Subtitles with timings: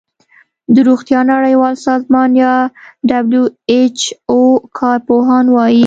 [0.73, 2.53] د روغتیا نړیوال سازمان یا
[3.09, 3.97] ډبلیو ایچ
[4.31, 4.39] او
[4.77, 5.79] کار پوهان وايي